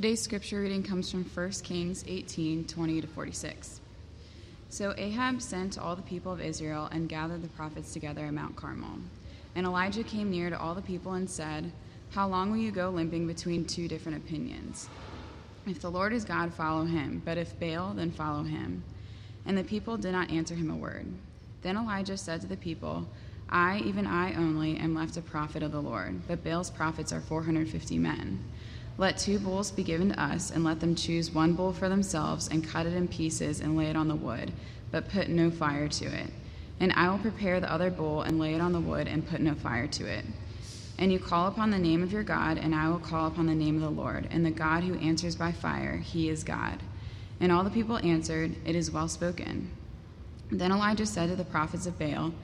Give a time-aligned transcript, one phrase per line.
[0.00, 3.82] Today's scripture reading comes from 1 Kings 18 20 to 46.
[4.70, 8.56] So Ahab sent all the people of Israel and gathered the prophets together at Mount
[8.56, 8.96] Carmel.
[9.54, 11.70] And Elijah came near to all the people and said,
[12.12, 14.88] How long will you go limping between two different opinions?
[15.66, 18.82] If the Lord is God, follow him, but if Baal, then follow him.
[19.44, 21.08] And the people did not answer him a word.
[21.60, 23.06] Then Elijah said to the people,
[23.50, 27.20] I, even I only, am left a prophet of the Lord, but Baal's prophets are
[27.20, 28.42] 450 men.
[28.98, 32.48] Let two bulls be given to us, and let them choose one bull for themselves,
[32.48, 34.52] and cut it in pieces, and lay it on the wood,
[34.90, 36.30] but put no fire to it.
[36.80, 39.40] And I will prepare the other bull, and lay it on the wood, and put
[39.40, 40.24] no fire to it.
[40.98, 43.54] And you call upon the name of your God, and I will call upon the
[43.54, 46.82] name of the Lord, and the God who answers by fire, he is God.
[47.40, 49.70] And all the people answered, It is well spoken.
[50.50, 52.34] Then Elijah said to the prophets of Baal,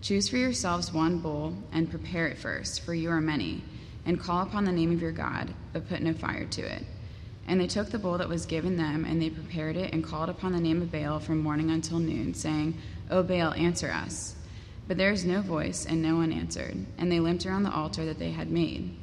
[0.00, 3.62] Choose for yourselves one bull, and prepare it first, for you are many
[4.06, 6.84] and call upon the name of your God, but put no fire to it.
[7.48, 10.30] And they took the bowl that was given them, and they prepared it, and called
[10.30, 12.78] upon the name of Baal from morning until noon, saying,
[13.10, 14.36] O Baal, answer us.
[14.88, 16.86] But there is no voice, and no one answered.
[16.98, 18.96] And they limped around the altar that they had made.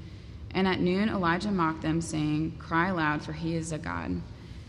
[0.52, 4.22] And at noon Elijah mocked them, saying, Cry aloud, for he is a God.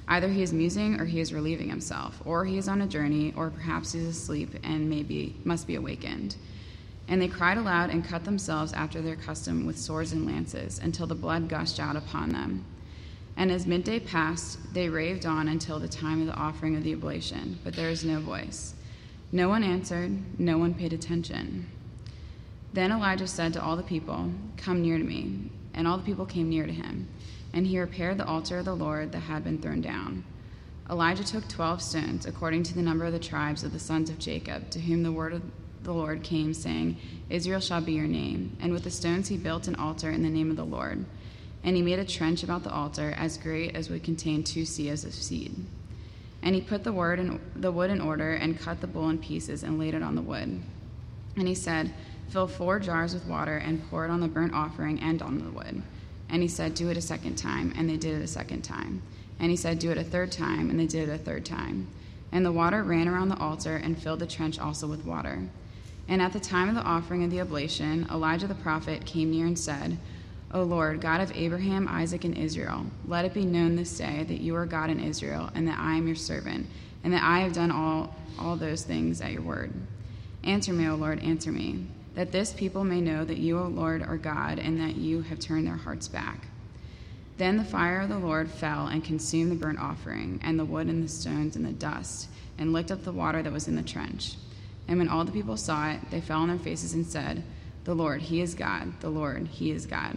[0.06, 3.32] Either he is musing, or he is relieving himself, or he is on a journey,
[3.36, 6.36] or perhaps he is asleep and maybe must be awakened.
[7.08, 11.06] And they cried aloud and cut themselves after their custom with swords and lances, until
[11.06, 12.64] the blood gushed out upon them.
[13.36, 16.94] And as midday passed, they raved on until the time of the offering of the
[16.94, 18.74] oblation, but there was no voice.
[19.32, 21.66] No one answered, no one paid attention.
[22.72, 25.50] Then Elijah said to all the people, Come near to me.
[25.74, 27.08] And all the people came near to him.
[27.52, 30.24] And he repaired the altar of the Lord that had been thrown down.
[30.90, 34.18] Elijah took twelve stones, according to the number of the tribes of the sons of
[34.18, 35.42] Jacob, to whom the word of
[35.84, 36.96] the Lord came, saying,
[37.30, 38.56] Israel shall be your name.
[38.60, 41.04] And with the stones he built an altar in the name of the Lord.
[41.62, 45.04] And he made a trench about the altar as great as would contain two seahs
[45.04, 45.54] of seed.
[46.42, 49.18] And he put the, word in, the wood in order and cut the bull in
[49.18, 50.60] pieces and laid it on the wood.
[51.36, 51.92] And he said,
[52.28, 55.50] Fill four jars with water and pour it on the burnt offering and on the
[55.50, 55.82] wood.
[56.28, 57.72] And he said, Do it a second time.
[57.76, 59.02] And they did it a second time.
[59.38, 60.70] And he said, Do it a third time.
[60.70, 61.88] And they did it a third time.
[62.32, 65.44] And the water ran around the altar and filled the trench also with water.
[66.08, 69.46] And at the time of the offering of the oblation, Elijah the prophet came near
[69.46, 69.98] and said,
[70.52, 74.40] O Lord, God of Abraham, Isaac, and Israel, let it be known this day that
[74.40, 76.66] you are God in Israel, and that I am your servant,
[77.02, 79.72] and that I have done all, all those things at your word.
[80.44, 84.02] Answer me, O Lord, answer me, that this people may know that you, O Lord,
[84.02, 86.46] are God, and that you have turned their hearts back.
[87.36, 90.86] Then the fire of the Lord fell and consumed the burnt offering, and the wood
[90.86, 92.28] and the stones and the dust,
[92.58, 94.36] and licked up the water that was in the trench.
[94.88, 97.42] And when all the people saw it, they fell on their faces and said,
[97.84, 99.00] The Lord, He is God.
[99.00, 100.16] The Lord, He is God.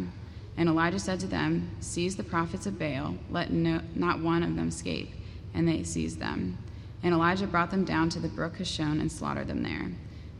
[0.57, 4.55] And Elijah said to them, Seize the prophets of Baal, let no, not one of
[4.55, 5.11] them escape.
[5.53, 6.57] And they seized them.
[7.03, 9.91] And Elijah brought them down to the brook Kishon and slaughtered them there.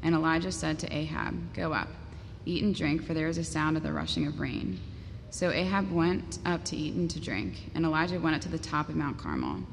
[0.01, 1.89] And Elijah said to Ahab, Go up,
[2.45, 4.79] eat and drink, for there is a sound of the rushing of rain.
[5.29, 8.57] So Ahab went up to eat and to drink, and Elijah went up to the
[8.57, 9.63] top of Mount Carmel.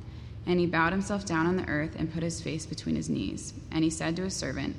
[0.46, 3.54] And he bowed himself down on the earth and put his face between his knees.
[3.70, 4.76] And he said to his servant,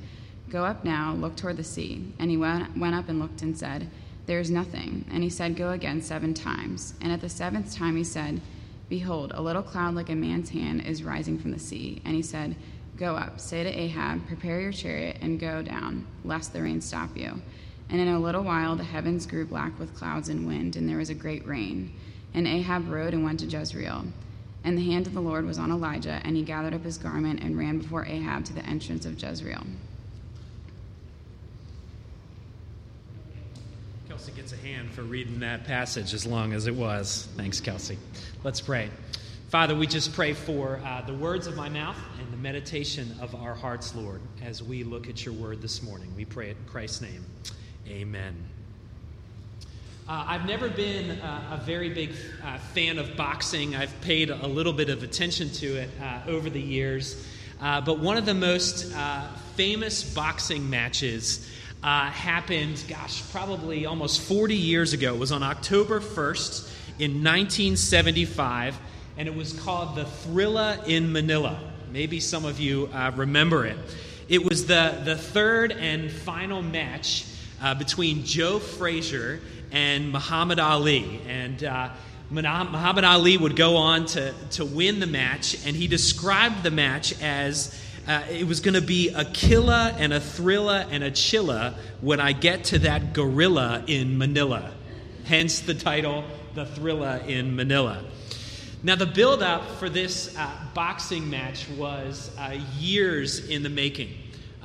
[0.49, 2.13] Go up now, look toward the sea.
[2.19, 3.89] And he went, went up and looked and said,
[4.27, 5.05] There is nothing.
[5.11, 6.93] And he said, Go again seven times.
[7.01, 8.41] And at the seventh time he said,
[8.87, 12.01] Behold, a little cloud like a man's hand is rising from the sea.
[12.05, 12.55] And he said,
[12.97, 17.17] Go up, say to Ahab, Prepare your chariot and go down, lest the rain stop
[17.17, 17.41] you.
[17.89, 20.97] And in a little while the heavens grew black with clouds and wind, and there
[20.97, 21.93] was a great rain.
[22.33, 24.05] And Ahab rode and went to Jezreel.
[24.65, 27.39] And the hand of the Lord was on Elijah, and he gathered up his garment
[27.41, 29.63] and ran before Ahab to the entrance of Jezreel.
[34.07, 37.27] Kelsey gets a hand for reading that passage as long as it was.
[37.37, 37.99] Thanks, Kelsey.
[38.43, 38.89] Let's pray.
[39.49, 43.35] Father, we just pray for uh, the words of my mouth and the meditation of
[43.35, 46.11] our hearts, Lord, as we look at your word this morning.
[46.15, 47.23] We pray in Christ's name.
[47.87, 48.35] Amen.
[50.07, 53.75] Uh, I've never been uh, a very big uh, fan of boxing.
[53.75, 57.25] I've paid a little bit of attention to it uh, over the years.
[57.59, 61.49] Uh, but one of the most uh, famous boxing matches
[61.81, 65.15] happened, gosh, probably almost 40 years ago.
[65.15, 66.69] It was on October 1st
[66.99, 68.77] in 1975,
[69.17, 71.59] and it was called the Thrilla in Manila.
[71.91, 73.77] Maybe some of you remember it.
[74.29, 77.25] It was the, the third and final match
[77.77, 79.39] between Joe Frazier
[79.71, 81.21] and Muhammad Ali.
[81.27, 81.89] And uh,
[82.29, 87.19] Muhammad Ali would go on to, to win the match, and he described the match
[87.21, 91.73] as uh, it was going to be a killer and a thriller and a chiller
[92.01, 94.71] when I get to that gorilla in Manila.
[95.25, 96.23] Hence the title,
[96.53, 98.03] The Thrilla in Manila.
[98.83, 104.13] Now, the build up for this uh, boxing match was uh, years in the making.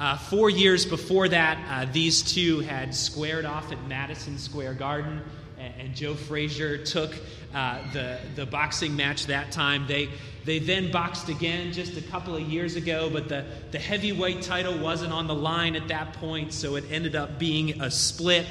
[0.00, 5.20] Uh, four years before that, uh, these two had squared off at Madison Square Garden,
[5.58, 7.14] and, and Joe Frazier took
[7.54, 9.86] uh, the, the boxing match that time.
[9.86, 10.08] They,
[10.46, 14.78] they then boxed again just a couple of years ago, but the, the heavyweight title
[14.78, 18.46] wasn't on the line at that point, so it ended up being a split.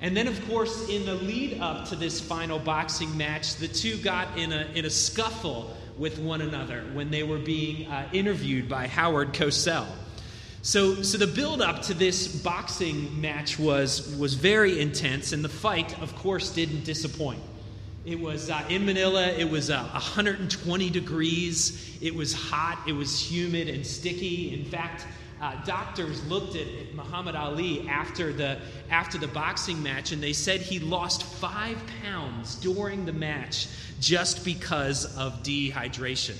[0.00, 3.98] And then, of course, in the lead up to this final boxing match, the two
[3.98, 8.70] got in a, in a scuffle with one another when they were being uh, interviewed
[8.70, 9.86] by Howard Cosell.
[10.62, 15.48] So, so the build up to this boxing match was, was very intense, and the
[15.48, 17.40] fight, of course, didn't disappoint.
[18.04, 23.20] It was uh, in Manila, it was uh, 120 degrees, it was hot, it was
[23.20, 24.54] humid and sticky.
[24.54, 25.06] In fact,
[25.40, 28.58] uh, doctors looked at, at Muhammad Ali after the,
[28.90, 33.68] after the boxing match and they said he lost five pounds during the match
[34.00, 36.36] just because of dehydration.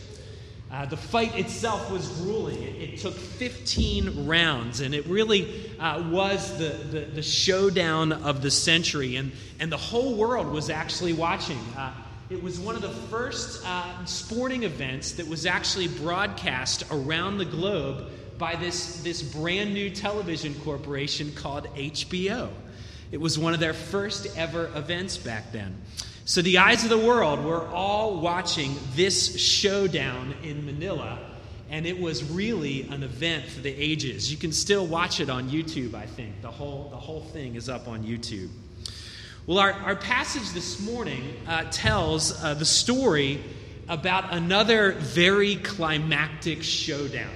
[0.70, 2.62] Uh, the fight itself was grueling.
[2.62, 8.43] It, it, took 15 rounds, and it really uh, was the, the, the, showdown of
[8.43, 9.17] the century.
[9.17, 11.59] And, and the whole world was actually watching.
[11.75, 11.94] Uh,
[12.29, 17.47] it was one of the first uh, sporting events that was actually broadcast around the
[17.47, 22.50] globe by this, this brand new television corporation called HBO.
[23.11, 25.81] It was one of their first ever events back then.
[26.29, 31.19] So the eyes of the world were all watching this showdown in Manila,
[31.71, 34.31] and it was really an event for the ages.
[34.31, 36.43] You can still watch it on YouTube, I think.
[36.43, 38.51] The whole, the whole thing is up on YouTube.
[39.47, 43.43] Well, our, our passage this morning uh, tells uh, the story
[43.89, 47.33] about another very climactic showdown.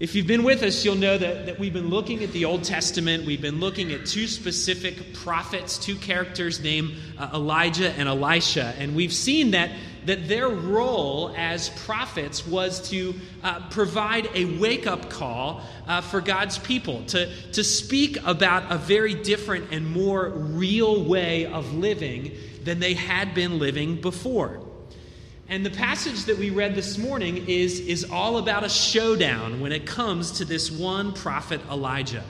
[0.00, 2.62] If you've been with us, you'll know that, that we've been looking at the Old
[2.62, 3.26] Testament.
[3.26, 8.76] We've been looking at two specific prophets, two characters named uh, Elijah and Elisha.
[8.78, 9.72] And we've seen that,
[10.06, 13.12] that their role as prophets was to
[13.42, 18.78] uh, provide a wake up call uh, for God's people, to, to speak about a
[18.78, 24.60] very different and more real way of living than they had been living before.
[25.50, 29.72] And the passage that we read this morning is, is all about a showdown when
[29.72, 32.24] it comes to this one prophet Elijah.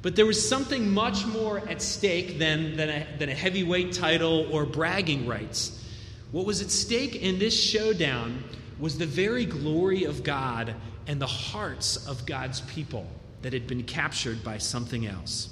[0.00, 4.46] But there was something much more at stake than, than, a, than a heavyweight title
[4.52, 5.84] or bragging rights.
[6.30, 8.44] What was at stake in this showdown
[8.78, 10.76] was the very glory of God
[11.08, 13.08] and the hearts of God's people
[13.42, 15.48] that had been captured by something else.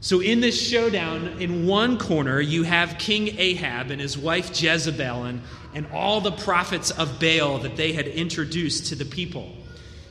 [0.00, 5.24] So, in this showdown, in one corner, you have King Ahab and his wife Jezebel
[5.24, 5.42] and,
[5.74, 9.50] and all the prophets of Baal that they had introduced to the people.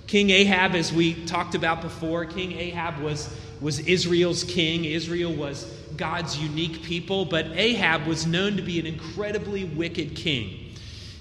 [0.07, 4.85] King Ahab, as we talked about before, King Ahab was, was Israel's king.
[4.85, 5.63] Israel was
[5.95, 10.73] God's unique people, but Ahab was known to be an incredibly wicked king.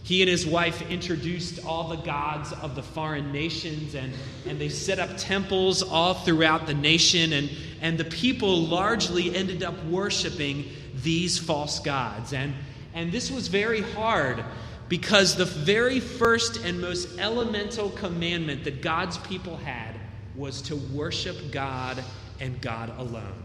[0.02, 4.12] He and his wife introduced all the gods of the foreign nations, and,
[4.44, 7.48] and they set up temples all throughout the nation, and,
[7.80, 10.64] and the people largely ended up worshiping
[10.96, 12.32] these false gods.
[12.32, 12.54] And,
[13.00, 14.44] and this was very hard
[14.90, 19.94] because the very first and most elemental commandment that God's people had
[20.36, 22.04] was to worship God
[22.40, 23.42] and God alone.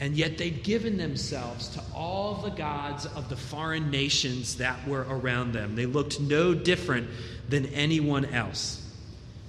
[0.00, 5.06] And yet they'd given themselves to all the gods of the foreign nations that were
[5.10, 5.76] around them.
[5.76, 7.10] They looked no different
[7.50, 8.82] than anyone else.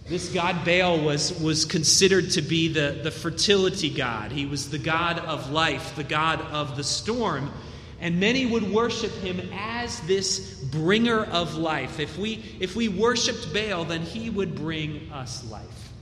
[0.09, 4.33] This god Baal was, was considered to be the, the fertility god.
[4.33, 7.49] He was the god of life, the god of the storm.
[7.99, 11.99] And many would worship him as this bringer of life.
[11.99, 15.93] If we, if we worshiped Baal, then he would bring us life.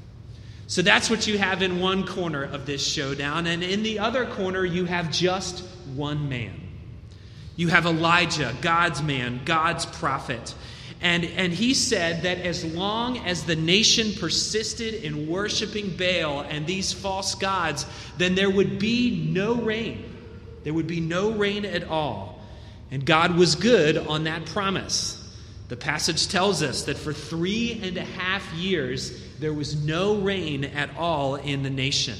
[0.67, 3.47] So that's what you have in one corner of this showdown.
[3.47, 6.59] And in the other corner, you have just one man.
[7.55, 10.53] You have Elijah, God's man, God's prophet.
[11.01, 16.65] And, and he said that as long as the nation persisted in worshiping Baal and
[16.65, 17.85] these false gods,
[18.17, 20.14] then there would be no rain.
[20.65, 22.41] There would be no rain at all.
[22.91, 25.21] And God was good on that promise.
[25.69, 30.65] The passage tells us that for three and a half years, there was no rain
[30.65, 32.17] at all in the nation.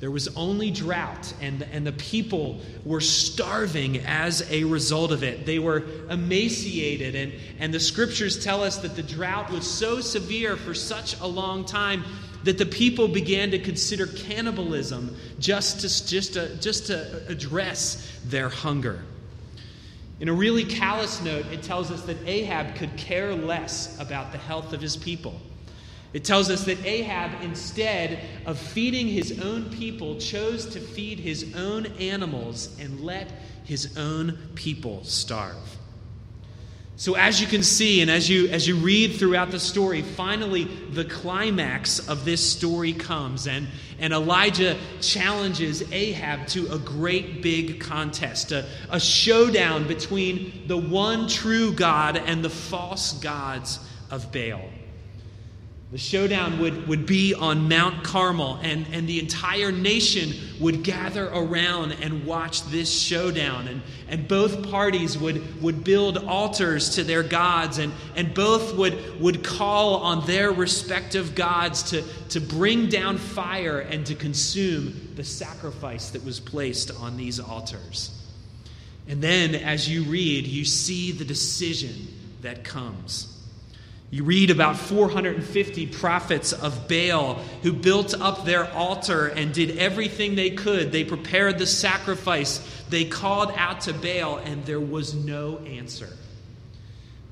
[0.00, 5.46] There was only drought, and, and the people were starving as a result of it.
[5.46, 10.56] They were emaciated, and, and the scriptures tell us that the drought was so severe
[10.56, 12.04] for such a long time
[12.44, 18.48] that the people began to consider cannibalism just to, just to, just to address their
[18.48, 19.02] hunger.
[20.20, 24.38] In a really callous note, it tells us that Ahab could care less about the
[24.38, 25.40] health of his people.
[26.12, 31.54] It tells us that Ahab, instead of feeding his own people, chose to feed his
[31.56, 33.32] own animals and let
[33.64, 35.78] his own people starve.
[36.96, 40.64] So as you can see and as you as you read throughout the story, finally
[40.64, 43.66] the climax of this story comes and
[43.98, 51.28] and Elijah challenges Ahab to a great big contest, a, a showdown between the one
[51.28, 53.78] true God and the false gods
[54.10, 54.68] of Baal.
[55.92, 61.28] The showdown would, would be on Mount Carmel, and, and the entire nation would gather
[61.28, 63.68] around and watch this showdown.
[63.68, 69.20] And, and both parties would, would build altars to their gods, and, and both would,
[69.20, 75.24] would call on their respective gods to, to bring down fire and to consume the
[75.24, 78.18] sacrifice that was placed on these altars.
[79.08, 82.08] And then, as you read, you see the decision
[82.40, 83.31] that comes.
[84.12, 90.34] You read about 450 prophets of Baal who built up their altar and did everything
[90.34, 90.92] they could.
[90.92, 92.58] They prepared the sacrifice.
[92.90, 96.10] They called out to Baal, and there was no answer.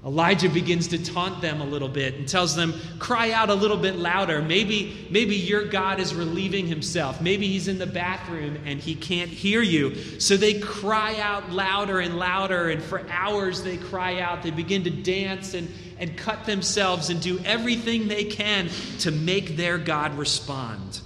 [0.06, 3.76] Elijah begins to taunt them a little bit and tells them, cry out a little
[3.76, 4.40] bit louder.
[4.40, 7.20] Maybe, maybe your God is relieving himself.
[7.20, 9.94] Maybe he's in the bathroom and he can't hear you.
[10.18, 14.42] So they cry out louder and louder, and for hours they cry out.
[14.42, 15.68] They begin to dance and,
[16.00, 18.69] and cut themselves and do everything they can
[19.00, 21.00] to make their God respond.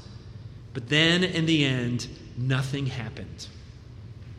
[0.73, 2.09] But then in the end,
[2.39, 3.49] nothing happened.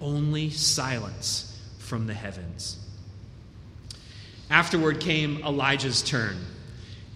[0.01, 2.77] Only silence from the heavens.
[4.49, 6.37] Afterward came Elijah's turn.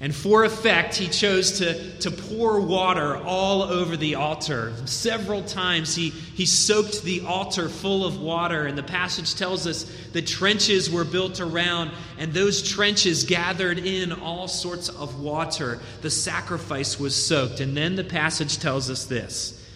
[0.02, 4.72] And for effect, he chose to, to pour water all over the altar.
[4.86, 8.66] Several times he, he soaked the altar full of water.
[8.66, 14.14] And the passage tells us the trenches were built around, and those trenches gathered in
[14.14, 15.80] all sorts of water.
[16.02, 17.60] The sacrifice was soaked.
[17.60, 19.68] And then the passage tells us this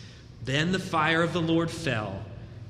[0.42, 2.24] Then the fire of the Lord fell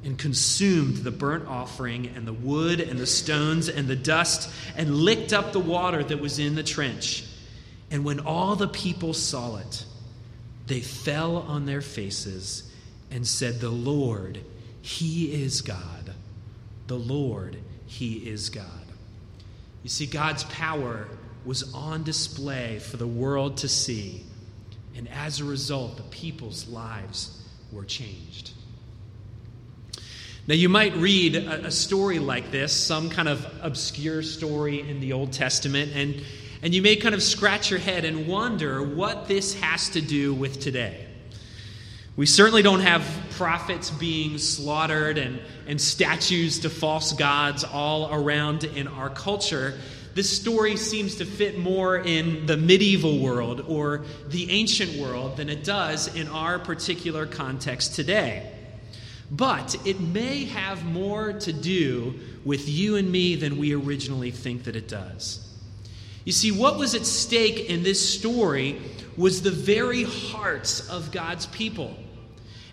[0.03, 4.95] and consumed the burnt offering and the wood and the stones and the dust and
[4.95, 7.25] licked up the water that was in the trench.
[7.93, 9.85] And when all the people saw it,
[10.65, 12.73] they fell on their faces
[13.11, 14.39] and said, The Lord,
[14.81, 16.11] He is God.
[16.87, 18.65] The Lord, He is God.
[19.83, 21.07] You see, God's power
[21.45, 24.23] was on display for the world to see.
[24.97, 28.53] And as a result, the people's lives were changed.
[30.47, 35.13] Now, you might read a, story like this, some kind of obscure story in the
[35.13, 36.21] Old Testament, and,
[36.63, 40.33] and you may kind of scratch your head and wonder what this has to do
[40.33, 41.05] with today.
[42.15, 48.63] We certainly don't have prophets being slaughtered and, and statues to false gods all around
[48.63, 49.77] in our culture.
[50.13, 55.49] This story seems to fit more in the medieval world or the ancient world than
[55.49, 58.49] it does in our particular context today.
[59.29, 64.63] But it may have more to do with you and me than we originally think
[64.63, 65.52] that it does.
[66.25, 68.79] You see, what was at stake in this story
[69.17, 71.95] was the very hearts of God's people.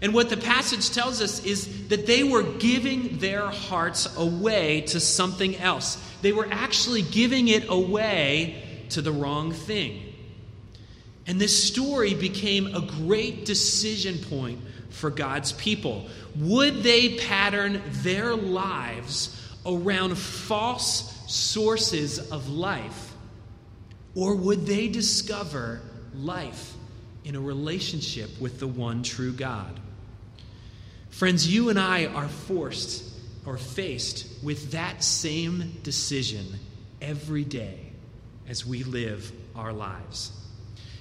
[0.02, 5.00] And what the passage tells us is that they were giving their hearts away to
[5.00, 6.02] something else.
[6.22, 10.14] They were actually giving it away to the wrong thing.
[11.26, 16.06] And this story became a great decision point for God's people.
[16.36, 23.09] Would they pattern their lives around false sources of life?
[24.14, 25.80] Or would they discover
[26.14, 26.74] life
[27.24, 29.78] in a relationship with the one true God?
[31.10, 33.04] Friends, you and I are forced
[33.46, 36.46] or faced with that same decision
[37.00, 37.78] every day
[38.48, 40.32] as we live our lives.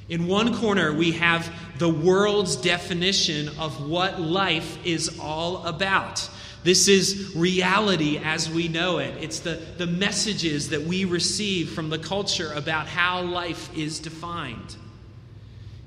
[0.08, 6.28] In one corner, we have the world's definition of what life is all about.
[6.64, 9.16] This is reality as we know it.
[9.22, 14.76] It's the, the messages that we receive from the culture about how life is defined.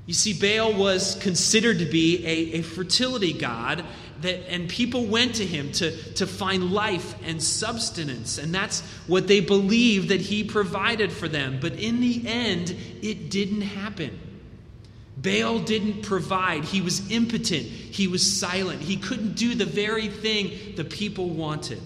[0.06, 3.84] You see, Baal was considered to be a, a fertility god,
[4.22, 8.38] that, and people went to him to, to find life and substance.
[8.38, 11.58] And that's what they believed that he provided for them.
[11.60, 14.18] But in the end, it didn't happen.
[15.22, 16.64] Baal didn't provide.
[16.64, 17.66] He was impotent.
[17.66, 18.80] He was silent.
[18.80, 21.80] He couldn't do the very thing the people wanted.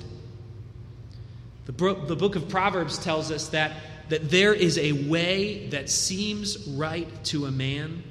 [1.66, 3.72] The book, the book of Proverbs tells us that,
[4.08, 8.04] that there is a way that seems right to a man,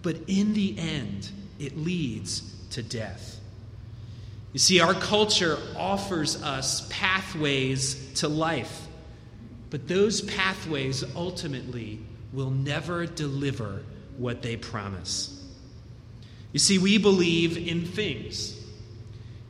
[0.00, 3.38] but in the end, it leads to death.
[4.52, 8.86] You see, our culture offers us pathways to life,
[9.70, 11.98] but those pathways ultimately
[12.32, 13.82] will never deliver
[14.18, 15.38] what they promise.
[16.52, 18.58] You see, we believe in things.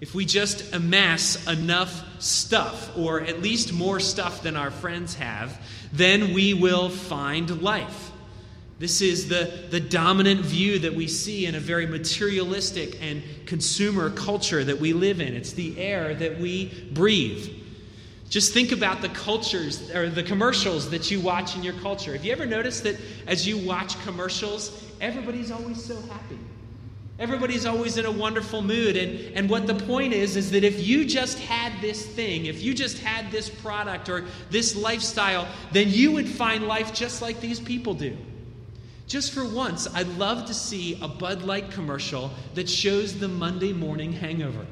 [0.03, 5.65] if we just amass enough stuff, or at least more stuff than our friends have,
[5.93, 8.11] then we will find life.
[8.81, 14.11] This is the, the dominant view that we see in a very materialistic and consumer
[14.11, 15.35] culture that we live in.
[15.35, 17.62] It's the air that we breathe.
[18.33, 22.15] Just think about the cultures or the commercials that you watch in your culture.
[22.15, 22.97] Have you ever noticed that
[23.27, 26.39] as you watch commercials, everybody's always so happy?
[27.19, 28.97] Everybody's always in a wonderful mood.
[28.97, 32.63] And, and what the point is, is that if you just had this thing, if
[32.63, 37.39] you just had this product or this lifestyle, then you would find life just like
[37.43, 38.17] these people do.
[39.09, 43.75] Just for once, I'd love to see a Bud Light commercial that shows the Monday
[43.75, 44.65] morning hangover.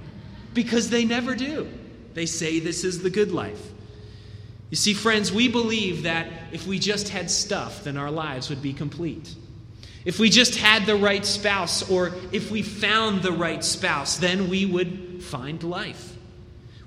[0.55, 1.71] Because they never do.
[2.14, 3.73] They say this is the good life.
[4.71, 8.62] You see, friends, we believe that if we just had stuff, then our lives would
[8.62, 9.35] be complete.
[10.05, 14.49] If we just had the right spouse, or if we found the right spouse, then
[14.49, 16.17] we would find life.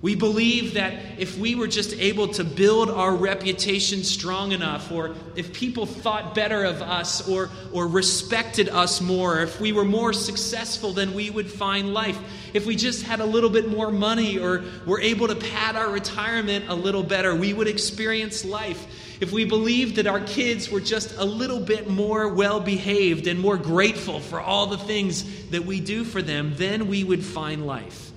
[0.03, 5.15] We believe that if we were just able to build our reputation strong enough, or
[5.37, 10.11] if people thought better of us or, or respected us more, if we were more
[10.11, 12.19] successful, then we would find life.
[12.53, 15.89] If we just had a little bit more money or were able to pad our
[15.89, 18.85] retirement a little better, we would experience life.
[19.21, 23.39] If we believed that our kids were just a little bit more well behaved and
[23.39, 27.65] more grateful for all the things that we do for them, then we would find
[27.65, 28.12] life.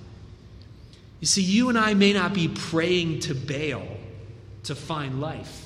[1.19, 3.87] You see, you and I may not be praying to Baal
[4.63, 5.65] to find life,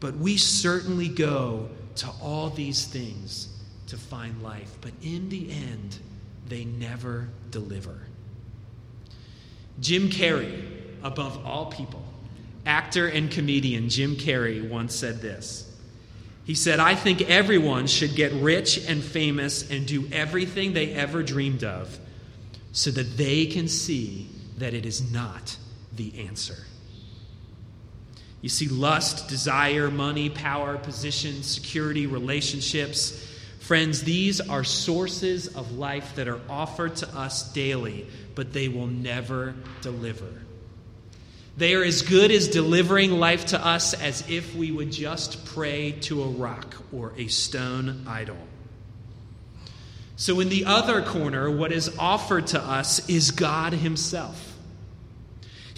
[0.00, 3.48] but we certainly go to all these things
[3.88, 4.76] to find life.
[4.80, 5.98] But in the end,
[6.48, 8.00] they never deliver.
[9.80, 10.64] Jim Carrey,
[11.02, 12.02] above all people,
[12.66, 15.64] actor and comedian Jim Carrey once said this.
[16.44, 21.22] He said, I think everyone should get rich and famous and do everything they ever
[21.22, 21.98] dreamed of
[22.72, 25.56] so that they can see that it is not
[25.94, 26.56] the answer.
[28.40, 33.26] You see, lust, desire, money, power, position, security, relationships.
[33.60, 38.86] Friends, these are sources of life that are offered to us daily, but they will
[38.86, 40.32] never deliver.
[41.56, 45.90] They are as good as delivering life to us as if we would just pray
[46.02, 48.38] to a rock or a stone idol.
[50.14, 54.47] So, in the other corner, what is offered to us is God Himself.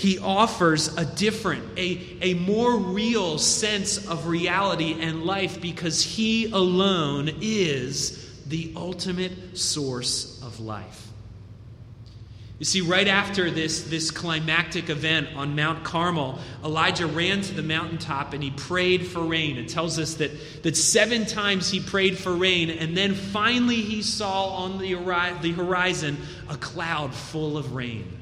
[0.01, 6.51] He offers a different, a, a more real sense of reality and life because He
[6.51, 11.07] alone is the ultimate source of life.
[12.59, 17.63] You see, right after this, this climactic event on Mount Carmel, Elijah ran to the
[17.63, 19.59] mountaintop and he prayed for rain.
[19.59, 20.31] It tells us that,
[20.63, 24.95] that seven times he prayed for rain, and then finally he saw on the,
[25.43, 26.17] the horizon
[26.49, 28.20] a cloud full of rain.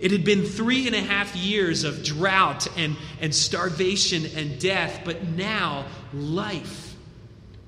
[0.00, 5.02] It had been three and a half years of drought and, and starvation and death,
[5.04, 5.84] but now
[6.14, 6.94] life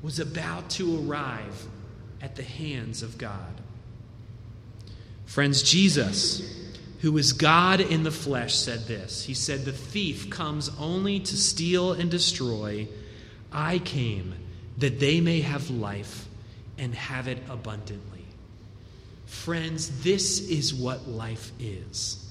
[0.03, 1.67] was about to arrive
[2.23, 3.61] at the hands of God.
[5.27, 10.71] Friends, Jesus, who is God in the flesh, said this He said, The thief comes
[10.79, 12.89] only to steal and destroy.
[13.53, 14.35] I came
[14.79, 16.27] that they may have life
[16.79, 18.12] and have it abundantly.
[19.33, 22.25] Friends, this is what life is.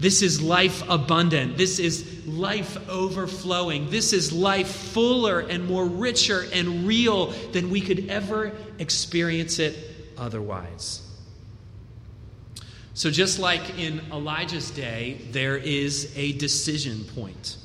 [0.00, 1.56] This is life abundant.
[1.56, 3.88] This is life overflowing.
[3.90, 9.76] This is life fuller and more richer and real than we could ever experience it
[10.18, 11.02] otherwise.
[12.94, 17.58] So, just like in Elijah's day, there is a decision point.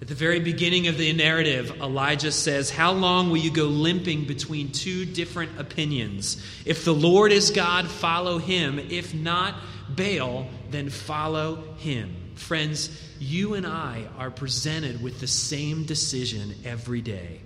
[0.00, 4.26] At the very beginning of the narrative, Elijah says, How long will you go limping
[4.26, 6.42] between two different opinions?
[6.64, 8.78] If the Lord is God, follow him.
[8.78, 9.56] If not,
[9.88, 12.14] Baal, then follow him.
[12.36, 17.40] Friends, you and I are presented with the same decision every day.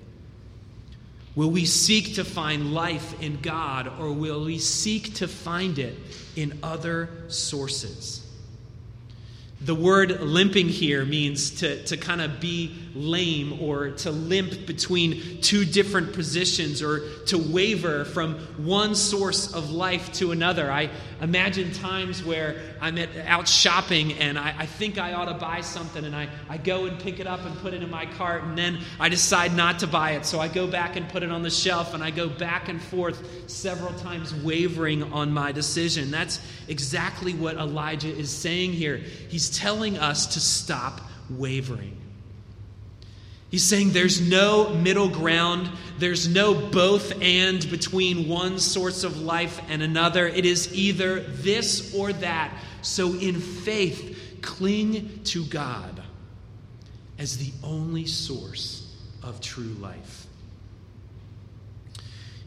[1.34, 5.96] Will we seek to find life in God or will we seek to find it
[6.36, 8.26] in other sources?
[9.64, 15.40] The word limping here means to, to kind of be lame or to limp between
[15.40, 20.70] two different positions or to waver from one source of life to another.
[20.70, 25.34] I imagine times where I'm at, out shopping and I, I think I ought to
[25.34, 28.06] buy something and I, I go and pick it up and put it in my
[28.06, 30.26] cart and then I decide not to buy it.
[30.26, 32.82] So I go back and put it on the shelf and I go back and
[32.82, 36.10] forth several times wavering on my decision.
[36.10, 38.96] That's exactly what Elijah is saying here.
[38.96, 41.96] He's telling us to stop wavering.
[43.50, 49.60] He's saying there's no middle ground, there's no both and between one source of life
[49.68, 50.26] and another.
[50.26, 52.50] It is either this or that.
[52.80, 56.02] So, in faith, cling to God
[57.18, 58.90] as the only source
[59.22, 60.21] of true life.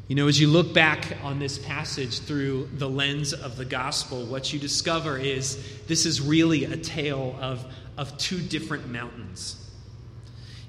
[0.08, 4.24] You know, as you look back on this passage through the lens of the gospel,
[4.28, 7.66] what you discover is this is really a tale of,
[7.98, 9.65] of two different mountains.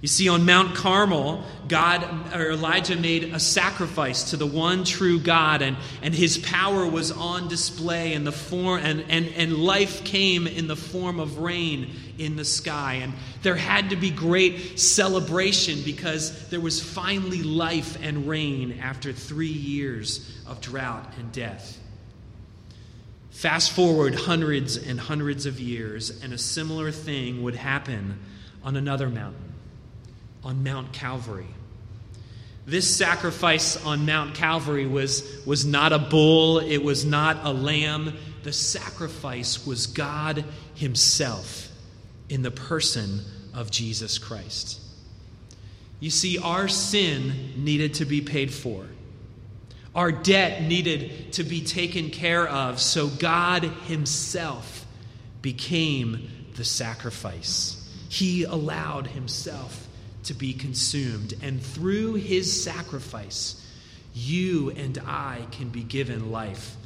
[0.03, 5.19] You see, on Mount Carmel, God or Elijah made a sacrifice to the one true
[5.19, 10.05] God, and, and his power was on display in the form and, and, and life
[10.05, 12.95] came in the form of rain in the sky.
[13.03, 19.15] And there had to be great celebration because there was finally life and rain after
[19.15, 21.81] three years of drought and death.
[23.31, 28.19] Fast forward hundreds and hundreds of years, and a similar thing would happen
[28.63, 29.46] on another mountain
[30.47, 31.49] on Mount Calvary.
[32.67, 38.17] This sacrifice on Mount Calvary was, was not a bull, it was not a lamb.
[38.45, 40.45] The sacrifice was God
[40.77, 41.69] Himself
[42.29, 43.23] in the person
[43.55, 44.81] of Jesus Christ.
[45.99, 48.87] You see, our sin needed to be paid for.
[49.97, 54.87] Our debt needed to be taken care of, so God Himself
[55.43, 57.83] became the sacrifice.
[58.09, 59.87] He allowed Himself
[60.27, 61.35] to be consumed.
[61.43, 63.63] And through his sacrifice,
[64.15, 66.77] you and I can be given life.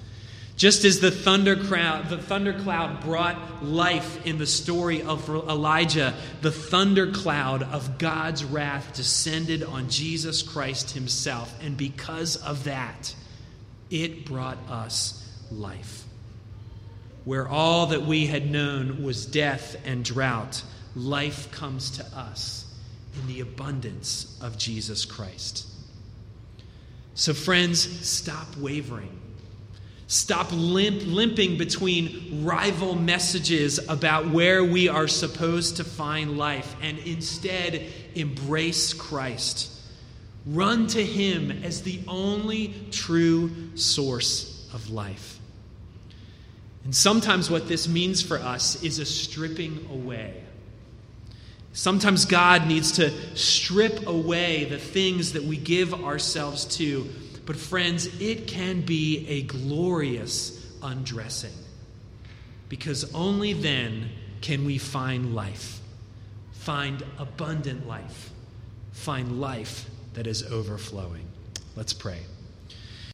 [0.57, 6.51] Just as the thunder cloud, the thundercloud brought life in the story of Elijah, the
[6.51, 11.55] thundercloud of God's wrath descended on Jesus Christ himself.
[11.63, 13.15] And because of that,
[13.91, 16.05] it brought us life.
[17.25, 20.63] Where all that we had known was death and drought,
[20.95, 22.70] life comes to us
[23.15, 25.67] in the abundance of Jesus Christ.
[27.15, 29.19] So, friends, stop wavering.
[30.07, 36.99] Stop limp, limping between rival messages about where we are supposed to find life and
[37.01, 39.71] instead embrace Christ.
[40.47, 45.39] Run to Him as the only true source of life.
[46.85, 50.43] And sometimes what this means for us is a stripping away
[51.73, 57.09] Sometimes God needs to strip away the things that we give ourselves to.
[57.47, 61.55] But, friends, it can be a glorious undressing
[62.69, 65.81] because only then can we find life,
[66.53, 68.31] find abundant life,
[68.93, 71.27] find life that is overflowing.
[71.77, 72.21] Let's pray.